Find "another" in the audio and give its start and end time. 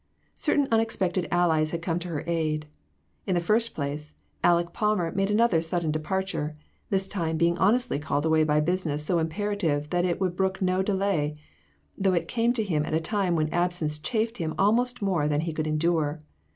5.29-5.61